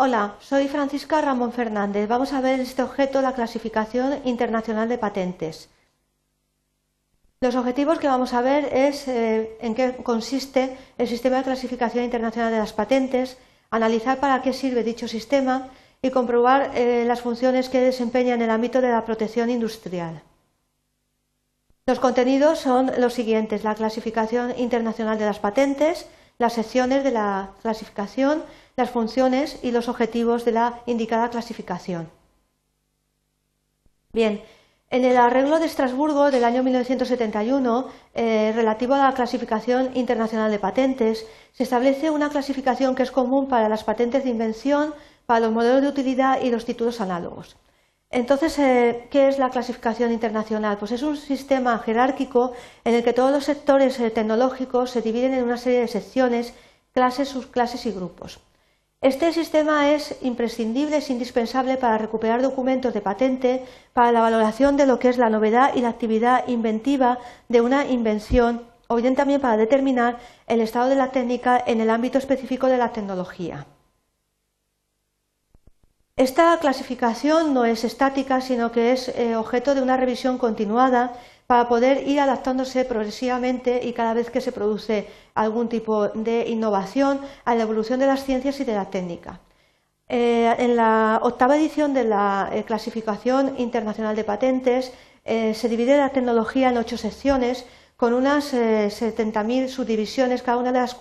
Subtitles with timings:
[0.00, 2.08] Hola, soy Francisca Ramón Fernández.
[2.08, 5.70] Vamos a ver en este objeto la clasificación internacional de patentes.
[7.40, 12.04] Los objetivos que vamos a ver es eh, en qué consiste el sistema de clasificación
[12.04, 13.38] internacional de las patentes,
[13.72, 15.66] analizar para qué sirve dicho sistema
[16.00, 20.22] y comprobar eh, las funciones que desempeña en el ámbito de la protección industrial.
[21.86, 26.06] Los contenidos son los siguientes, la clasificación internacional de las patentes,
[26.38, 28.44] las secciones de la clasificación,
[28.78, 32.08] las funciones y los objetivos de la indicada clasificación.
[34.12, 34.40] Bien,
[34.88, 40.60] en el arreglo de Estrasburgo del año 1971, eh, relativo a la clasificación internacional de
[40.60, 44.94] patentes, se establece una clasificación que es común para las patentes de invención,
[45.26, 47.56] para los modelos de utilidad y los títulos análogos.
[48.10, 50.78] Entonces, eh, ¿qué es la clasificación internacional?
[50.78, 52.52] Pues es un sistema jerárquico
[52.84, 56.54] en el que todos los sectores eh, tecnológicos se dividen en una serie de secciones,
[56.94, 58.40] clases, subclases y grupos.
[59.00, 64.86] Este sistema es imprescindible, es indispensable para recuperar documentos de patente, para la valoración de
[64.86, 67.18] lo que es la novedad y la actividad inventiva
[67.48, 70.18] de una invención, o bien también para determinar
[70.48, 73.66] el estado de la técnica en el ámbito específico de la tecnología.
[76.16, 81.12] Esta clasificación no es estática, sino que es eh, objeto de una revisión continuada
[81.48, 87.22] para poder ir adaptándose progresivamente y cada vez que se produce algún tipo de innovación
[87.46, 89.40] a la evolución de las ciencias y de la técnica.
[90.10, 94.92] Eh, en la octava edición de la eh, clasificación internacional de patentes
[95.24, 97.64] eh, se divide la tecnología en ocho secciones
[97.96, 100.96] con unas 70.000 subdivisiones, cada una de las,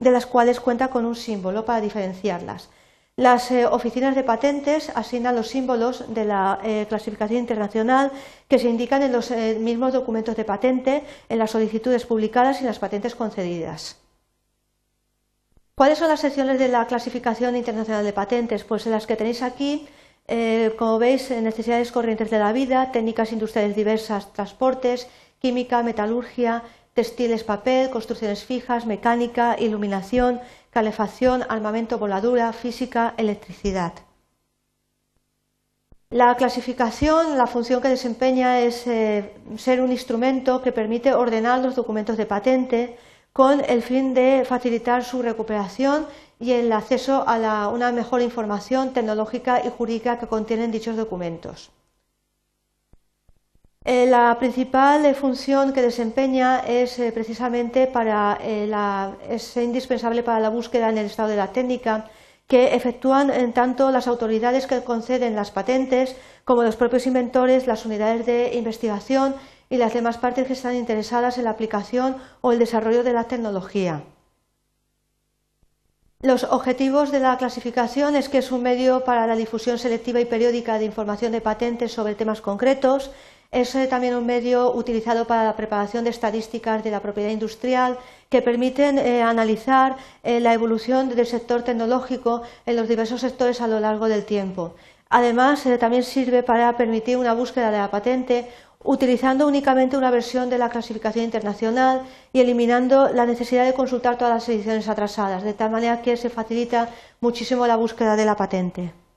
[0.00, 2.68] de las cuales cuenta con un símbolo para diferenciarlas.
[3.18, 8.12] Las eh, oficinas de patentes asignan los símbolos de la eh, clasificación internacional
[8.46, 12.60] que se indican en los eh, mismos documentos de patente, en las solicitudes publicadas y
[12.60, 13.96] en las patentes concedidas.
[15.74, 18.62] ¿Cuáles son las secciones de la clasificación internacional de patentes?
[18.62, 19.88] Pues en las que tenéis aquí,
[20.78, 25.08] como veis, necesidades corrientes de la vida, técnicas industriales diversas, transportes,
[25.40, 26.62] química, metalurgia,
[26.94, 30.40] textiles, papel, construcciones fijas, mecánica, iluminación,
[30.78, 33.94] calefacción, armamento, voladura, física, electricidad.
[36.08, 41.74] La clasificación, la función que desempeña es eh, ser un instrumento que permite ordenar los
[41.74, 42.96] documentos de patente
[43.32, 46.06] con el fin de facilitar su recuperación
[46.38, 51.72] y el acceso a una mejor información tecnológica y jurídica que contienen dichos documentos.
[53.90, 58.36] Eh, la principal eh, función que desempeña es eh, precisamente para
[59.30, 62.04] es indispensable para la búsqueda en el estado de la técnica
[62.46, 68.26] que efectúan tanto las autoridades que conceden las patentes como los propios inventores, las unidades
[68.26, 69.34] de investigación
[69.70, 73.24] y las demás partes que están interesadas en la aplicación o el desarrollo de la
[73.24, 74.02] tecnología.
[76.20, 80.24] Los objetivos de la clasificación es que es un medio para la difusión selectiva y
[80.26, 83.12] periódica de información de patentes sobre temas concretos,
[83.50, 87.98] es eh, también un medio utilizado para la preparación de estadísticas de la propiedad industrial
[88.28, 93.66] que permiten eh, analizar eh, la evolución del sector tecnológico en los diversos sectores a
[93.66, 94.74] lo largo del tiempo.
[95.08, 98.48] Además, también sirve para permitir una búsqueda de la patente
[98.84, 104.34] utilizando únicamente una versión de la clasificación internacional y eliminando la necesidad de consultar todas
[104.34, 109.07] las ediciones atrasadas, de tal manera que se facilita muchísimo la búsqueda de la patente.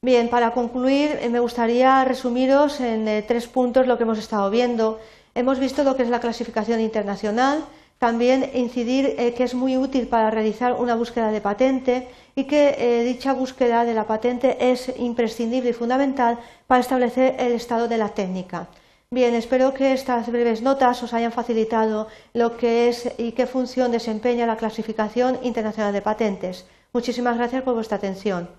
[0.00, 4.48] Bien, para concluir, eh, me gustaría resumiros en eh, tres puntos lo que hemos estado
[4.48, 5.00] viendo.
[5.34, 7.64] Hemos visto lo que es la clasificación internacional,
[7.98, 12.06] también incidir eh, que es muy útil para realizar una búsqueda de patente
[12.36, 16.38] y que dicha búsqueda de la patente es imprescindible y fundamental
[16.68, 18.68] para establecer el estado de la técnica.
[19.10, 23.90] Bien, espero que estas breves notas os hayan facilitado lo que es y qué función
[23.90, 26.66] desempeña la clasificación internacional de patentes.
[26.92, 28.57] Muchísimas gracias por vuestra atención.